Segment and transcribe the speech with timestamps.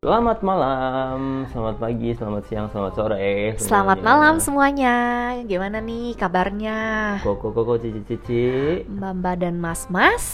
[0.00, 3.58] Selamat malam, selamat pagi, selamat siang, selamat sore.
[3.58, 4.06] Selamat semuanya.
[4.06, 4.94] malam semuanya.
[5.44, 6.78] Gimana nih kabarnya?
[7.20, 8.44] Koko koko cici cici.
[8.86, 10.24] Mbak Mbak dan Mas Mas.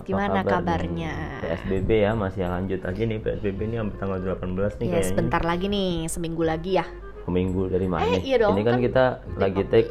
[0.00, 1.12] Apa Gimana kabar kabarnya?
[1.12, 1.42] nih?
[1.44, 5.02] PSBB ya masih lanjut lagi nih PSBB ini sampai tanggal 18 nih Ya kayaknya.
[5.04, 6.86] sebentar lagi nih, seminggu lagi ya.
[7.28, 8.08] Minggu dari mana?
[8.08, 9.04] Eh, iya dong, ini kan, kan kita
[9.36, 9.70] lagi 15.
[9.70, 9.90] take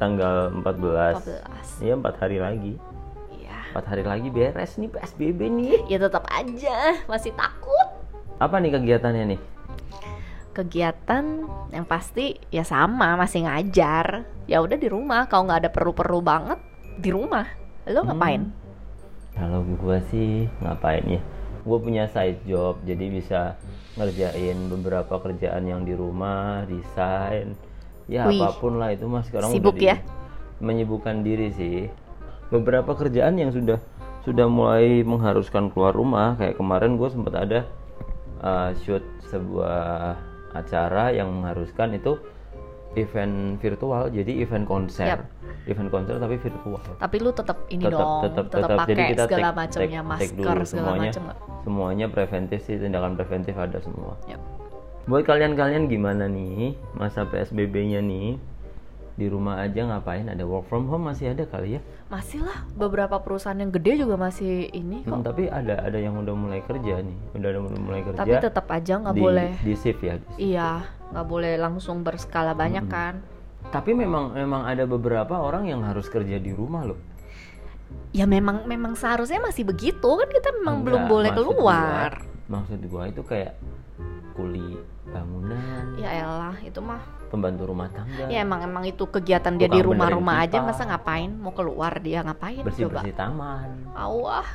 [0.00, 1.22] tanggal 14.
[1.22, 1.84] 14.
[1.84, 2.72] Iya 4 hari lagi.
[3.70, 5.78] 4 hari lagi beres nih PSBB nih.
[5.86, 7.88] Ya tetap aja masih takut.
[8.38, 9.40] Apa nih kegiatannya nih?
[10.50, 11.24] Kegiatan
[11.70, 14.26] yang pasti ya sama, masih ngajar.
[14.44, 16.58] Ya udah di rumah, kalau nggak ada perlu-perlu banget
[16.96, 17.46] di rumah.
[17.84, 18.10] Lo Hmm.
[18.10, 18.42] ngapain?
[19.32, 21.20] Kalau gua sih ngapain ya?
[21.62, 23.54] Gue punya side job, jadi bisa
[23.94, 27.54] ngerjain beberapa kerjaan yang di rumah, desain,
[28.08, 28.40] ya Wih.
[28.40, 29.96] apa pun lah itu mas sekarang Sibuk udah di- ya?
[30.58, 31.86] menyibukkan diri sih.
[32.48, 33.76] Beberapa kerjaan yang sudah
[34.24, 37.60] sudah mulai mengharuskan keluar rumah, kayak kemarin gue sempat ada
[38.44, 40.16] uh, shoot sebuah
[40.52, 42.16] acara yang mengharuskan itu
[42.96, 45.20] event virtual, jadi event konser, Yap.
[45.68, 49.48] event konser tapi virtual Tapi lu tetap ini tetap dong, tetap tetap jadi kita segala
[49.52, 51.24] macamnya, masker dulu segala semuanya macam.
[51.62, 54.40] semuanya preventif sih tindakan preventif ada semua Yap.
[55.04, 58.40] buat kalian-kalian gimana nih masa PSBB-nya nih
[59.18, 63.18] di rumah aja ngapain ada work from home masih ada kali ya Masih lah, beberapa
[63.18, 65.10] perusahaan yang gede juga masih ini kok.
[65.10, 68.34] Hmm, tapi ada ada yang udah mulai kerja nih udah ada udah mulai kerja Tapi
[68.38, 69.50] tetap aja nggak boleh.
[69.58, 70.38] di shift ya di shift.
[70.38, 70.70] Iya,
[71.10, 72.94] nggak boleh langsung berskala banyak Hmm.
[72.94, 73.14] kan.
[73.68, 76.96] tapi memang memang ada beberapa orang yang harus kerja di rumah loh
[78.08, 82.10] Ya memang memang seharusnya masih begitu kan kita memang belum Enggak, boleh maksud keluar.
[82.14, 83.52] gua- maksud gua itu kayak
[84.32, 84.78] kuli
[85.10, 87.00] bangunan Ya elah, itu mah.
[87.28, 91.28] pembantu rumah tangga Ya emang emang itu kegiatan dia di rumah-rumah aja masa ngapain?
[91.30, 93.04] Mau keluar dia ngapain bersih coba?
[93.04, 94.48] bersih taman Awah,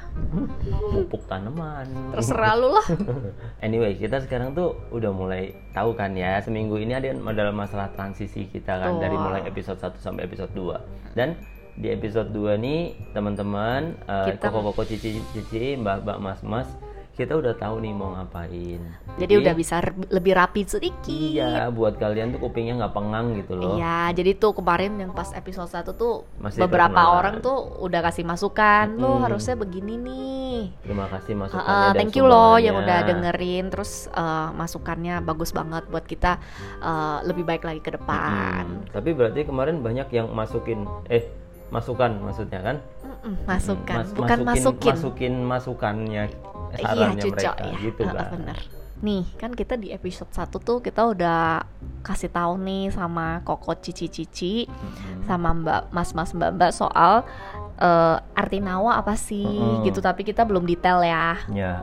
[0.89, 2.87] pupuk tanaman terserah lu lah.
[3.65, 8.47] anyway kita sekarang tuh udah mulai tahu kan ya seminggu ini ada adalah masalah transisi
[8.47, 9.25] kita kan dari Betul.
[9.27, 11.37] mulai episode 1 sampai episode 2 dan
[11.73, 12.81] di episode 2 nih
[13.11, 16.69] teman-teman Kita- koko-koko cici cici mbak-mbak mas-mas
[17.13, 18.81] kita udah tahu nih mau ngapain
[19.15, 19.77] Jadi udah bisa
[20.09, 21.13] lebih rapi sedikit.
[21.13, 25.29] iya buat kalian tuh kupingnya nggak pengang gitu loh Iya, jadi tuh kemarin yang pas
[25.31, 27.13] episode 1 tuh Masih beberapa perkenalan.
[27.15, 30.59] orang tuh udah kasih masukan, lo harusnya begini nih.
[30.81, 35.85] terima kasih masukannya dan thank you loh yang udah dengerin terus eh, masukannya bagus banget
[35.87, 36.41] buat kita
[36.79, 38.65] eh, lebih baik lagi ke depan.
[38.65, 38.89] Mm-mm.
[38.89, 41.29] tapi berarti kemarin banyak yang masukin eh
[41.69, 42.77] masukan maksudnya kan
[43.43, 44.89] masukan, Mas- bukan masukin.
[44.91, 46.23] masukin masukannya
[46.77, 47.77] Iya, sarannya cucok mereka ya.
[47.81, 48.57] gitu kan bener.
[49.03, 51.59] Nih, kan kita di episode 1 tuh kita udah
[52.01, 55.27] kasih tahu nih sama Koko Cici-cici Mm-mm.
[55.27, 57.27] sama Mbak Mas-mas Mbak-mbak soal
[57.77, 59.83] eh, arti nawa apa sih Mm-mm.
[59.83, 61.35] gitu tapi kita belum detail ya.
[61.51, 61.73] ya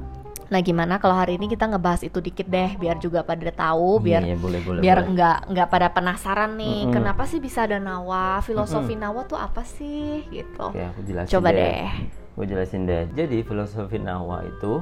[0.50, 4.26] Nah, gimana kalau hari ini kita ngebahas itu dikit deh biar juga pada tahu, biar
[4.26, 5.14] iya, boleh boleh biar boleh.
[5.14, 6.94] nggak nggak pada penasaran nih Mm-mm.
[6.98, 11.86] kenapa sih bisa ada nawa filosofi nawa tuh apa sih gitu Oke, aku coba deh
[12.32, 14.80] gue jelasin deh jadi filosofi Nawa itu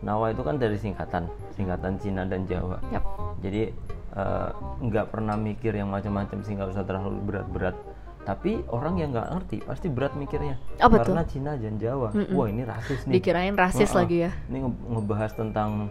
[0.00, 3.04] Nawa itu kan dari singkatan singkatan Cina dan Jawa Yap.
[3.38, 3.70] jadi
[4.12, 4.48] eh,
[4.80, 7.76] nggak pernah mikir yang macam-macam sih nggak usah terlalu berat-berat
[8.22, 11.14] tapi orang yang nggak ngerti pasti berat mikirnya Oh, betul.
[11.14, 12.32] karena Cina dan Jawa Mm-mm.
[12.32, 15.90] wah ini rasis nih dikirain rasis lagi ya Ini nge- ngebahas tentang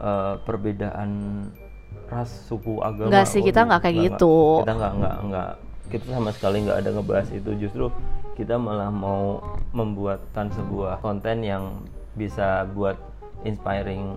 [0.00, 1.10] eh, perbedaan
[2.06, 3.06] ras, suku, agama.
[3.06, 4.34] Nggak sih, kita Waduh, nggak kayak gitu.
[4.62, 5.48] Kita nggak nggak nggak
[5.90, 7.50] kita sama sekali nggak ada ngebahas itu.
[7.56, 7.84] Justru
[8.40, 11.84] kita malah mau membuatkan sebuah konten yang
[12.16, 12.96] bisa buat
[13.44, 14.16] inspiring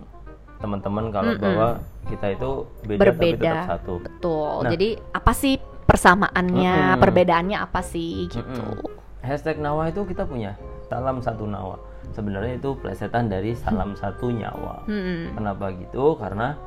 [0.58, 1.44] teman-teman kalau Mm-mm.
[1.44, 1.70] bahwa
[2.08, 2.50] kita itu
[2.88, 3.44] beda tapi Berbeda.
[3.44, 3.94] tetap satu.
[4.00, 4.72] betul Nah.
[4.72, 7.02] jadi apa sih persamaannya Mm-mm.
[7.04, 9.04] perbedaannya apa sih gitu Mm-mm.
[9.20, 11.80] Hashtag Nawa itu kita punya salam satu Nawa.
[12.12, 14.84] Sebenarnya itu plesetan dari salam satu nyawa.
[14.84, 15.32] Mm-mm.
[15.32, 16.20] Kenapa gitu?
[16.20, 16.60] Karena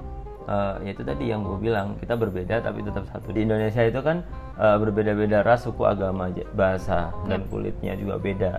[0.49, 3.29] eh, ya itu tadi yang gue bilang kita berbeda tapi tetap satu.
[3.29, 4.25] Di Indonesia itu kan
[4.57, 8.53] eh, berbeda-beda ras, suku, agama, bahasa dan kulitnya juga beda.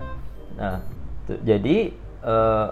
[0.54, 0.78] Nah,
[1.24, 2.66] tu- jadi eh,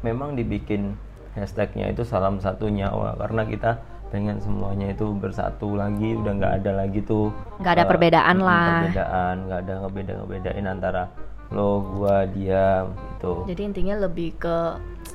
[0.00, 0.96] memang dibikin
[1.30, 3.70] hashtagnya itu salam satu nyawa karena kita
[4.10, 7.30] pengen semuanya itu bersatu lagi udah nggak ada lagi tuh
[7.62, 8.66] Nggak ada eh, perbedaan lah.
[8.82, 11.02] perbedaan nggak ada ngebeda ngebedain antara
[11.50, 14.56] lo gua dia gitu jadi intinya lebih ke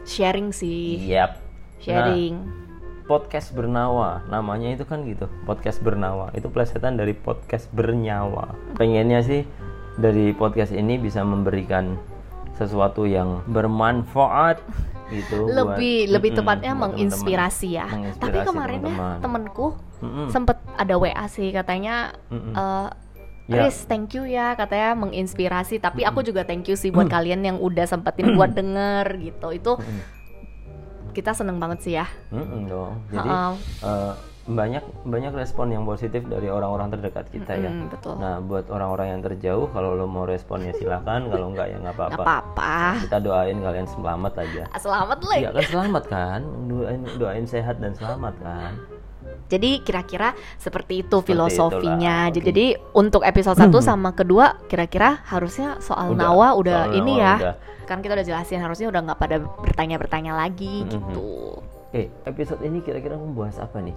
[0.03, 1.35] sharing sih Yap.
[1.79, 2.47] sharing
[3.05, 9.45] podcast bernawa namanya itu kan gitu podcast bernawa itu plesetan dari podcast bernyawa pengennya sih
[9.95, 11.95] dari podcast ini bisa memberikan
[12.53, 14.57] sesuatu yang bermanfaat
[15.07, 19.17] gitu buat- lebih lebih Mm-mm, tepatnya buat menginspirasi ya Menginspirasi tapi kemarin ya teman-teman.
[19.21, 19.67] temenku
[19.97, 20.27] Mm-mm.
[20.27, 22.53] sempet ada WA sih katanya Mm-mm.
[22.53, 22.89] eh,
[23.45, 23.61] Ya.
[23.61, 25.77] Riz, thank you ya katanya menginspirasi.
[25.77, 29.53] Tapi aku juga thank you sih buat kalian yang udah sempetin buat denger gitu.
[29.53, 29.71] Itu
[31.15, 32.05] kita seneng banget sih ya.
[32.29, 32.99] Mm-mm dong.
[33.09, 33.29] Jadi
[33.81, 34.13] eh,
[34.45, 37.71] banyak banyak respon yang positif dari orang-orang terdekat kita ya.
[37.71, 38.13] Mm, betul.
[38.21, 41.33] Nah, buat orang-orang yang terjauh, kalau lo mau responnya silakan.
[41.33, 42.21] kalau enggak ya nggak Gak apa-apa.
[42.21, 42.75] apa-apa.
[43.01, 44.63] Kita doain kalian selamat aja.
[44.77, 45.37] Selamat lah.
[45.39, 46.39] Iya kan selamat kan?
[46.69, 48.71] Doain doain sehat dan selamat kan.
[49.45, 52.27] Jadi kira-kira seperti itu Seperti filosofinya.
[52.27, 52.45] itulah, oke.
[52.45, 57.21] Jadi untuk episode 1 sama kedua kira-kira harusnya soal Udah, Nawa udah soal ini Nawa
[57.21, 57.33] ya.
[57.37, 57.55] udah.
[57.85, 60.89] Kan kita udah jelasin harusnya udah nggak pada bertanya-bertanya lagi Mhm.
[60.89, 61.29] gitu.
[61.91, 63.93] Eh, episode ini kira-kira membahas apa nih?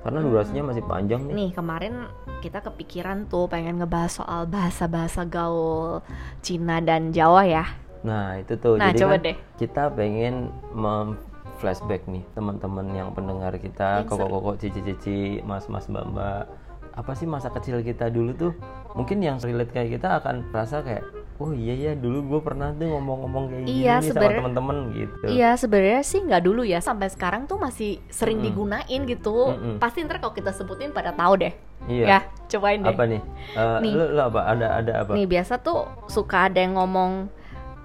[0.00, 1.34] Karena durasinya masih panjang nih.
[1.34, 2.08] Nih kemarin
[2.38, 6.00] kita kepikiran tuh pengen ngebahas soal bahasa-bahasa gaul
[6.40, 7.64] Cina dan Jawa ya.
[8.00, 8.76] Nah, itu tuh.
[8.76, 9.36] Nah, Jadi coba kan deh.
[9.56, 10.34] kita pengen
[10.72, 11.20] mem
[11.60, 16.48] flashback nih teman-teman yang pendengar kita, koko-koko, cici-cici, mas-mas, mbak-mbak.
[16.90, 18.52] Apa sih masa kecil kita dulu tuh?
[18.96, 21.06] Mungkin yang relate kayak kita akan rasa kayak,
[21.38, 25.24] oh iya ya dulu gue pernah tuh ngomong-ngomong kayak gini Iya, sama teman-teman gitu.
[25.30, 29.54] Iya sebenarnya sih nggak dulu ya sampai sekarang tuh masih sering digunain gitu.
[29.54, 29.76] Mm-mm.
[29.78, 31.54] Pasti ntar kalau kita sebutin pada tahu deh.
[31.88, 32.04] Iya.
[32.04, 32.18] Ya
[32.50, 32.92] cobain deh.
[32.92, 33.22] Apa nih?
[33.56, 33.92] Eh, Nih.
[33.94, 34.40] Lu, lu apa?
[34.52, 35.12] Ada ada apa?
[35.16, 37.30] Nih biasa tuh suka ada yang ngomong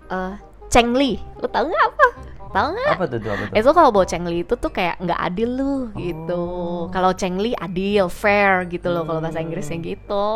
[0.09, 0.33] eh
[0.67, 1.21] cengli.
[1.39, 2.07] Lu tahu nggak apa?
[2.55, 2.93] Tahu nggak?
[2.95, 3.55] Apa tuh tuh apa tuh?
[3.59, 6.39] Itu kalau bawa cengli itu tuh kayak nggak adil lu gitu.
[6.39, 6.81] Oh.
[6.87, 9.85] Kalau cengli adil, fair gitu loh kalau bahasa Inggrisnya Hmm.
[9.85, 10.27] gitu.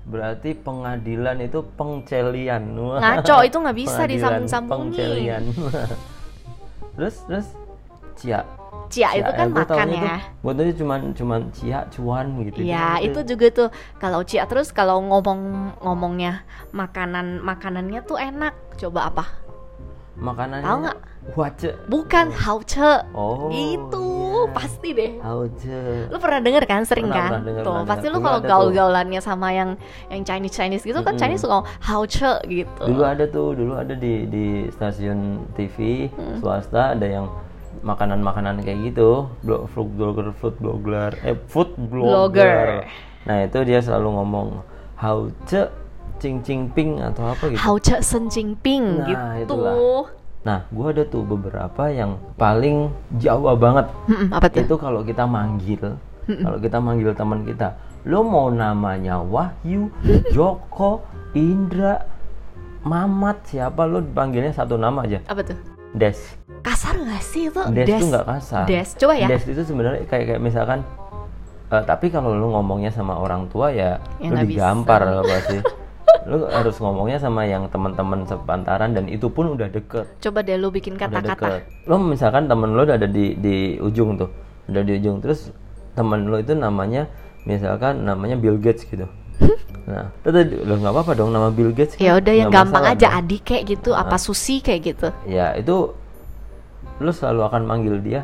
[0.00, 2.64] Berarti pengadilan itu pengcelian.
[2.74, 4.88] Ngaco itu nggak bisa disambung-sambungin.
[4.90, 5.42] Pengcelian.
[6.96, 7.46] terus terus
[8.16, 8.40] cia.
[8.90, 10.18] Cia itu kan gua makan ya.
[10.42, 12.58] Gua tuh cuman cuman cia cuan gitu.
[12.60, 13.22] Ya Gitu.
[13.22, 13.68] itu juga tuh
[14.02, 15.38] kalau cia terus kalau ngomong
[15.78, 16.42] ngomongnya
[16.72, 18.50] makanan makanannya tuh enak.
[18.74, 19.24] Coba apa?
[20.16, 20.66] Makanannya.
[20.66, 20.98] Tahu nggak?
[21.36, 21.70] Wace.
[21.86, 22.90] Bukan hauce.
[23.12, 23.46] Oh.
[23.52, 24.06] itu
[24.40, 24.50] iya.
[24.50, 25.12] pasti deh.
[25.20, 26.08] Hauce.
[26.08, 27.30] Lu pernah denger kan sering Pernah, kan?
[27.30, 28.16] pernah denger, tuh pernah pasti denger.
[28.16, 29.70] lu kalau gaul-gaulannya sama yang
[30.08, 31.22] yang Chinese Chinese gitu kan Mm-mm.
[31.22, 32.82] Chinese suka hauce gitu.
[32.82, 36.40] Dulu ada tuh, dulu ada di di stasiun TV Hmm.
[36.40, 37.26] swasta ada yang
[37.80, 42.04] makanan-makanan kayak gitu, blog food blogger, food blogger, eh food blogger.
[42.04, 42.68] Blogger.
[43.24, 44.48] Nah itu dia selalu ngomong
[44.96, 45.68] hauce
[46.20, 47.58] cing cing ping atau apa gitu.
[47.58, 48.28] Hauce sen
[48.60, 49.56] ping Nah, gitu.
[49.56, 49.74] itulah.
[50.40, 53.86] Nah, gua ada tuh beberapa yang paling Jawa banget.
[54.08, 54.64] Mm-mm, apa tuh?
[54.64, 55.96] Itu kalau kita manggil,
[56.28, 57.76] kalau kita manggil teman kita,
[58.08, 59.92] lo mau namanya Wahyu,
[60.32, 61.04] Joko,
[61.36, 62.00] Indra,
[62.80, 65.56] Mamat, siapa lo dipanggilnya satu nama aja, Apa tuh?
[65.92, 66.16] Des.
[66.64, 67.60] Kasar gak sih itu?
[67.76, 68.64] Des, itu nggak kasar.
[68.64, 69.28] Des, coba ya.
[69.28, 70.80] Des itu sebenarnya kayak kayak misalkan
[71.68, 75.60] eh, tapi kalau lu ngomongnya sama orang tua ya, Ya, lu digampar lo pasti.
[76.28, 80.04] lu harus ngomongnya sama yang teman-teman sepantaran dan itu pun udah deket.
[80.20, 81.64] Coba deh lu bikin kata-kata.
[81.88, 84.28] Lo misalkan temen lo udah ada di di ujung tuh,
[84.68, 85.54] udah di ujung terus
[85.96, 87.08] temen lo itu namanya
[87.48, 89.08] misalkan namanya Bill Gates gitu.
[89.90, 91.98] Nah, tadi lo nggak apa-apa dong nama Bill Gates.
[91.98, 92.04] kan?
[92.04, 93.18] Ya udah yang gampang aja dong.
[93.26, 95.08] adik kayak gitu, apa susi kayak gitu.
[95.26, 95.96] Ya itu
[97.02, 98.22] lo selalu akan manggil dia,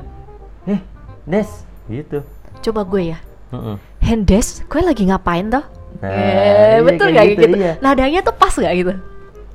[0.70, 0.78] eh
[1.26, 2.22] Des gitu.
[2.62, 3.18] Coba gue ya.
[3.50, 3.78] Mm-mm.
[4.02, 5.62] Hendes, gue lagi ngapain toh?
[5.96, 7.56] Nah, eh, iya, betul kayak gak gitu, gitu?
[7.56, 7.72] iya.
[7.80, 8.92] Nadanya tuh pas gak gitu?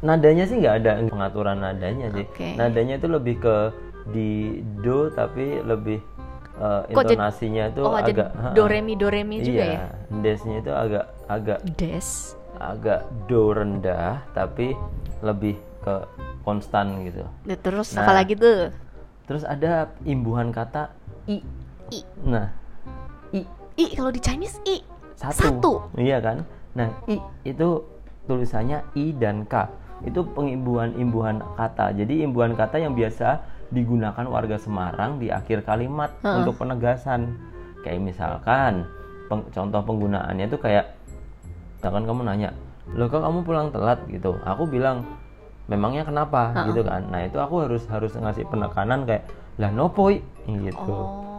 [0.02, 2.26] Nadanya sih nggak ada pengaturan nadanya sih.
[2.26, 2.48] Oke.
[2.58, 3.56] Nadanya itu lebih ke
[4.10, 4.32] di
[4.82, 6.02] do tapi lebih
[6.58, 9.78] eh, Kok jadi- intonasinya itu oh, agak do re mi do re mi juga iya,
[9.78, 9.86] ya?
[10.20, 12.34] desnya itu agak agak Des.
[12.58, 14.74] agak do rendah tapi
[15.22, 15.96] lebih ke
[16.42, 17.22] konstan gitu.
[17.46, 18.02] Nah, terus Nah.
[18.02, 18.74] apa lagi tuh?
[19.26, 20.90] Terus ada imbuhan kata
[21.26, 21.46] i.
[21.90, 22.02] I.
[22.22, 22.50] Nah,
[23.32, 23.46] i
[23.78, 24.82] I kalau di Chinese I.
[25.22, 25.62] satu.
[25.62, 25.72] Satu.
[26.02, 26.38] Iya kan?
[26.74, 27.86] Nah, i itu
[28.26, 29.70] tulisannya i dan k.
[30.02, 31.94] Itu pengimbuhan-imbuhan kata.
[31.94, 33.38] Jadi imbuhan kata yang biasa
[33.70, 36.42] digunakan warga Semarang di akhir kalimat Heeh.
[36.42, 37.38] untuk penegasan.
[37.86, 38.90] Kayak misalkan
[39.30, 40.98] peng- contoh penggunaannya itu kayak
[41.78, 42.50] misalkan kamu nanya,
[42.98, 44.38] "Loh kok kamu pulang telat?" gitu.
[44.42, 45.06] Aku bilang,
[45.70, 46.74] "Memangnya kenapa?" Heeh.
[46.74, 47.06] gitu kan.
[47.14, 49.30] Nah, itu aku harus harus ngasih penekanan kayak,
[49.62, 50.18] "Lah nopoi?"
[50.50, 51.31] gitu Oh.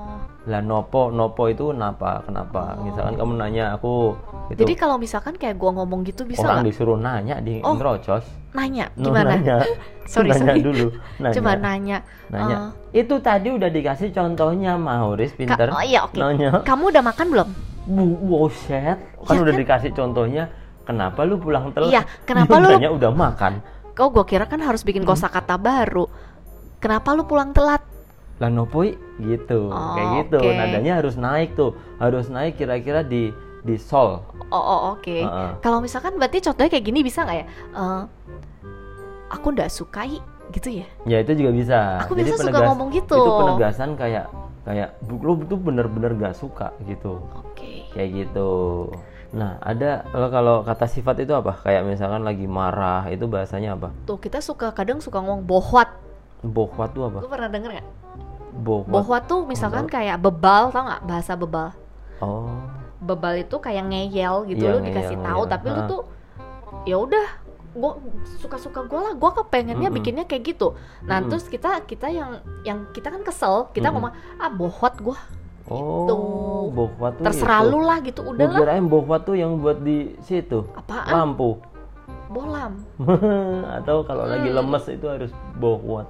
[0.43, 4.19] Lah nopo nopo itu kenapa kenapa misalkan kamu nanya aku
[4.51, 6.69] itu Jadi kalau misalkan kayak gua ngomong gitu bisa orang nggak?
[6.69, 9.33] disuruh nanya di Oh, ngerocos Nanya No, gimana?
[9.33, 9.57] nanya
[10.13, 10.61] Sorry, nanya sorry.
[10.61, 10.87] dulu
[11.23, 11.99] nanya Coba nanya.
[12.29, 12.57] nanya
[12.91, 16.19] eh, itu tadi udah dikasih contohnya Mauris Ka- pinter oh iya oke.
[16.19, 17.49] nanya Kamu udah makan belum?
[17.85, 19.61] bu buset kan Ya udah kan?
[19.63, 20.51] dikasih contohnya
[20.83, 23.53] kenapa lu pulang telat Iya, kenapa lu- Bilangnya udah makan
[23.93, 25.13] Kau gua kira kan harus bikin Hmm.
[25.13, 26.09] kosakata baru.
[26.79, 27.85] Kenapa lu pulang telat?
[28.43, 30.51] Lah nopoi gitu Oh, kayak gitu oke.
[30.51, 33.31] nadanya harus naik tuh harus naik kira-kira di
[33.63, 35.09] di sol Oh, oh, oke.
[35.09, 35.51] Heeh.
[35.65, 37.47] Kalau misalkan berarti contohnya kayak gini bisa nggak ya?
[37.73, 38.03] Eh,
[39.33, 40.21] aku nggak sukai
[40.53, 40.87] gitu ya?
[41.09, 41.79] Ya itu juga bisa.
[42.05, 43.17] Aku biasa suka ngomong gitu.
[43.17, 44.29] Itu penegasan kayak
[44.69, 47.25] kayak "Bu, lo tuh bener-bener gak suka gitu.
[47.33, 47.89] Oke.
[47.97, 48.51] Kayak gitu.
[49.33, 51.57] Nah, ada kalau kata sifat itu apa?
[51.65, 53.89] Kayak misalkan lagi marah, itu bahasanya apa?
[54.05, 55.89] Tuh kita suka kadang suka ngomong bohwat.
[56.45, 57.25] Bohwat tuh apa?
[57.25, 57.89] Lu pernah denger nggak?
[58.55, 58.89] Bohwat.
[58.89, 61.73] Bohwat tuh misalkan kayak bebal, tau nggak bahasa bebal?
[62.19, 62.53] Oh.
[62.99, 65.51] Bebal itu kayak ngeyel gitu, Iya, lu dikasih ngeyel, tahu, ngeyel.
[65.51, 65.89] tapi lu Ha.
[65.89, 66.03] tuh
[66.83, 67.27] ya udah
[67.73, 67.93] gue
[68.37, 69.97] suka-suka gue lah gue kepengennya Mm-mm.
[69.97, 71.33] bikinnya kayak gitu nah Mm-mm.
[71.33, 73.97] terus kita kita yang yang kita kan kesel kita Mm-mm.
[73.99, 75.17] ngomong ah bohwat gue
[75.65, 76.17] Oh, Gitu.
[76.71, 77.71] bohwat tuh terserah itu.
[77.71, 80.69] lu lah gitu Gua udah lah kirain bohwat tuh yang buat di situ.
[80.75, 81.65] apaan Lampu.
[82.29, 82.73] bolam
[83.79, 84.59] Atau kalau lagi Hmm.
[84.59, 86.09] lemes itu harus bohwat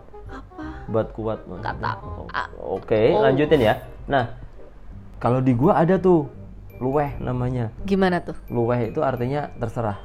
[0.93, 1.41] buat kuat.
[1.65, 2.47] Ah.
[2.61, 3.25] Oke, Oh.
[3.25, 3.81] lanjutin ya.
[4.05, 4.29] Nah,
[5.17, 6.29] kalau di gua ada tuh
[6.77, 7.71] luweh namanya.
[7.83, 9.97] gimana tuh Luweh itu artinya terserah.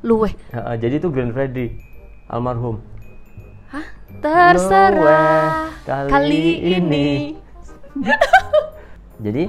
[0.00, 0.32] luweh
[0.80, 1.76] jadi itu Grand Freddy
[2.24, 2.80] almarhum.
[3.68, 3.84] hah
[4.24, 5.44] terserah Luweh
[5.84, 6.72] kali kali ini.
[6.72, 7.06] ini
[9.24, 9.44] Jadi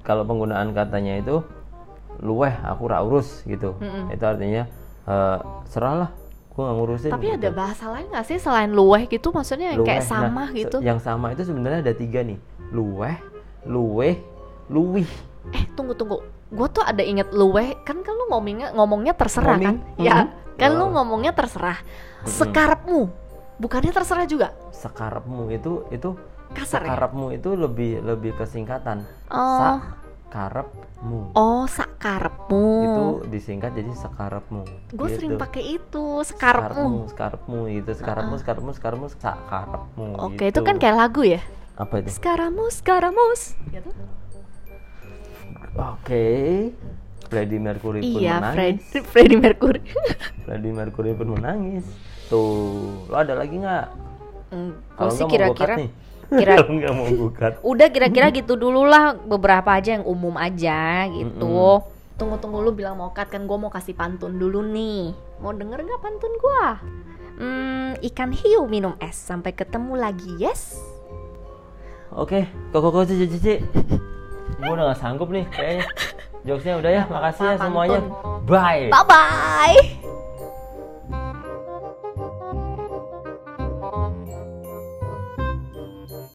[0.00, 1.44] kalau penggunaan katanya itu
[2.18, 3.76] luweh aku ra urus gitu.
[3.76, 4.08] Mm-mm.
[4.08, 4.64] Itu artinya
[5.04, 6.08] eh, serahlah,
[6.52, 7.10] gua nggak ngurusin.
[7.10, 7.38] tapi gitu.
[7.38, 10.12] ada bahasa lain nggak sih selain luweh gitu maksudnya yang kayak Luweh.
[10.12, 12.36] sama Nah, gitu Yang sama itu sebenarnya ada tiga nih.
[12.68, 13.16] Luweh,
[13.64, 14.14] luweh,
[14.68, 15.08] luwih.
[15.50, 19.74] eh tunggu tunggu gue tuh ada inget luweh kan kan lu ngomongnya ngomongnya terserah kan
[19.74, 19.76] Ngoming?
[19.98, 20.28] ya Mhm.
[20.54, 20.92] kan lu Wow.
[20.94, 21.78] ngomongnya terserah
[22.22, 23.08] sekarepmu
[23.56, 26.14] bukannya terserah juga Sekarepmu itu itu
[26.52, 29.02] kasar ya sekarepmu itu lebih lebih kesingkatan.
[29.30, 29.80] oh
[30.32, 31.36] Sakarepmu.
[31.36, 34.64] oh sakarepmu Itu disingkat jadi sekarepmu.
[34.64, 35.16] gue gitu.
[35.20, 37.92] sering pakai itu sekarepmu gitu.
[38.00, 40.56] Sekarepmu sekarepmu sekarepmu sakarepmu oke gitu.
[40.56, 41.44] itu kan kayak lagu ya?
[41.76, 42.16] Apa itu?
[42.16, 43.92] Sekaramus sekaramus gitu
[45.76, 46.24] oke.
[47.28, 48.80] Freddie Mercury pun iya Fred menangis
[49.12, 49.80] Freddie Mercury.
[50.48, 51.84] Freddie Mercury pun menangis.
[52.32, 53.86] Tuh lo ada lagi nggak?
[54.48, 55.76] Gue Kalau sih kira-kira.
[56.32, 57.52] Kira- Kalau nggak mau gugat.
[57.60, 61.82] Udah kira-kira gitu dulu lah beberapa aja yang umum aja gitu.
[62.16, 65.12] Tunggu-tunggu lu bilang mau cut kan gue mau kasih pantun dulu nih.
[65.40, 66.62] Mau denger nggak pantun gue
[67.42, 70.78] hmm, ikan hiu minum es sampai ketemu lagi yes?
[72.12, 73.54] Oke koko koko cici cici
[74.62, 75.86] gue udah nggak sanggup nih kayaknya.
[76.46, 78.00] Jokesnya udah ya makasih ya semuanya.
[78.46, 79.06] bye bye.
[79.06, 80.01] Bye